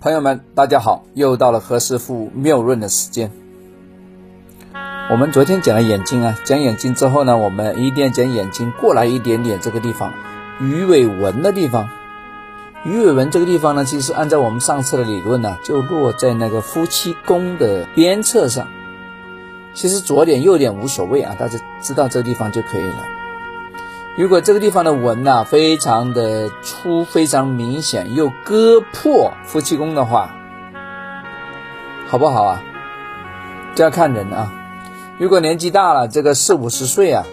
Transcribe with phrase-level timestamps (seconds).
[0.00, 3.32] 朋友们，大家好，又到了何师傅妙论的时间。
[5.10, 10.12] 我们昨天讲了眼睛啊，讲眼睛之后呢，我们一定要讲眼睛过来一点点这个地方，
[10.60, 11.88] 鱼尾纹的地方。
[12.84, 18.68] 鱼尾纹这个地方呢，其实按照我们上次的理论呢，就落在那个夫妻宫的边侧上。
[19.74, 23.17] 其实左点右点无所谓啊，大家知道这个地方就可以了。
[24.18, 30.34] 如果这个地方的纹呐非常的粗、非常明显，又割破夫妻宫的话，
[32.08, 32.60] 好不好啊？
[33.76, 34.52] 这要看人啊。
[35.18, 37.24] 如果年纪大了，这个四五十岁啊，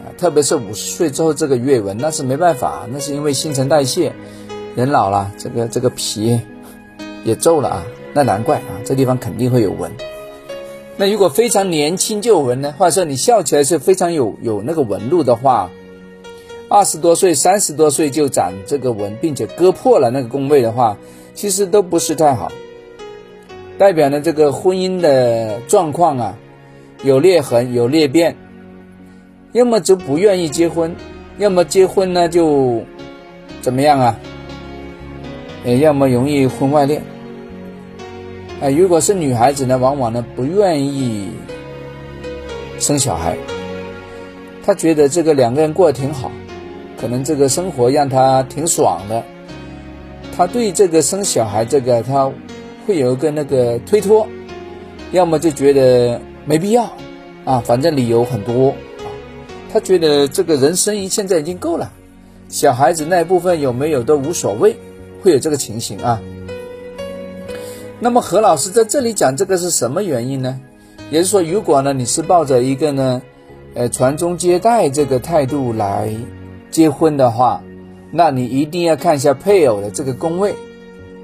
[0.00, 4.12] 啊，特别是五十岁之后这个月纹，那是没办法，那是因为新陈代谢，
[4.76, 6.42] 人老了，这个这个皮
[7.24, 9.90] 也皱了啊，那难怪啊，这地方肯定会有纹。
[10.98, 15.70] 那如果非常年轻就纹呢，或者说你笑起来是非常有有那个纹路的话。
[16.74, 20.96] 二十多岁、三十多岁就长这个纹，并且割破了那个宫位的话，
[21.32, 22.50] 其实都不是太好，
[23.78, 26.36] 代表呢这个婚姻的状况啊
[27.04, 28.36] 有裂痕、有裂变，
[29.52, 30.96] 要么就不愿意结婚，
[31.38, 32.82] 要么结婚呢就
[33.62, 34.18] 怎么样啊？
[35.64, 37.00] 哎，要么容易婚外恋。
[38.60, 41.28] 哎，如果是女孩子呢，往往呢不愿意
[42.80, 43.36] 生小孩，
[44.66, 46.32] 她觉得这个两个人过得挺好。
[47.04, 49.22] 可能这个生活让他挺爽的，
[50.34, 52.32] 他对这个生小孩这个他
[52.86, 54.26] 会有一个那个推脱，
[55.12, 56.90] 要么就觉得没必要
[57.44, 59.04] 啊，反正理由很多啊，
[59.70, 61.92] 他觉得这个人生现在已经够了，
[62.48, 64.74] 小孩子那部分有没有都无所谓，
[65.22, 66.18] 会有这个情形啊。
[68.00, 70.58] 那么何老师在这里讲这个是什么原因呢？
[71.10, 73.20] 也就是说，如果呢你是抱着一个呢，
[73.74, 76.10] 呃传宗接代这个态度来。
[76.74, 77.62] 结婚的话，
[78.10, 80.56] 那你一定要看一下配偶的这个宫位，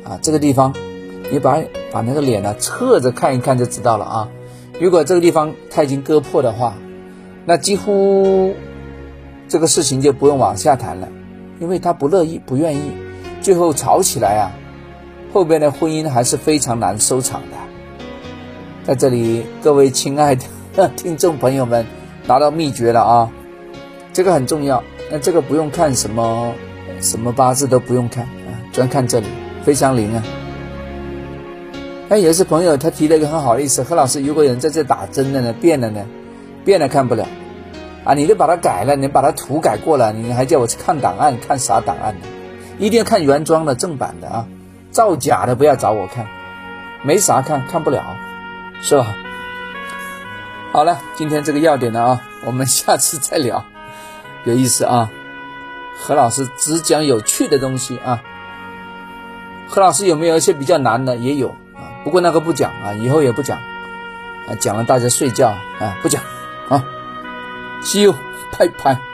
[0.05, 0.73] 啊，这个地方，
[1.33, 1.59] 你把
[1.91, 4.29] 把那个脸呢侧着看一看就知道了啊。
[4.81, 6.75] 如果这个地方他已经割破的话，
[7.47, 8.55] 那几乎
[9.49, 11.09] 这个事情就不用往下谈了，
[11.59, 12.93] 因为他不乐意、不愿意，
[13.43, 14.53] 最后吵起来啊，
[15.33, 17.57] 后边的婚姻还是非常难收场的。
[18.85, 21.87] 在这里，各位亲爱的 听众朋友们，
[22.29, 23.33] 拿到秘诀了啊，
[24.13, 24.85] 这个很重要。
[25.11, 26.55] 那这个不用看什么
[27.01, 29.27] 什么八字都不用看啊，专看这里
[29.65, 30.23] 非常灵啊。
[32.09, 36.07] 哎，有些朋友他提了一个很好的意思，何老师，如果有人在这打针的呢，变了呢，
[36.65, 37.27] 变了看不了
[38.05, 42.27] 啊，你都把它改了，你把它涂改过了，你还叫我去看档案，看啥档案呢？
[42.79, 44.47] 一定要看原装的正版的啊，
[44.91, 46.27] 造假的不要找我看，
[47.03, 48.03] 没啥看看不了，
[48.81, 49.07] 是吧？
[50.73, 53.65] 好了，今天这个要点呢啊，我们下次再聊。
[54.45, 55.11] 有意思啊，
[55.99, 58.23] 何老师只讲有趣的东西啊。
[59.69, 61.17] 何老师有没有一些比较难的？
[61.17, 63.59] 也有啊，不过那个不讲啊，以后也不讲
[64.49, 66.23] 啊，讲了大家睡觉啊，不讲
[66.69, 66.85] 啊。
[67.83, 68.15] See you，
[68.59, 69.10] 拜拜。